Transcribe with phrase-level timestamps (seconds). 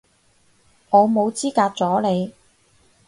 [0.89, 2.33] 我冇資格阻你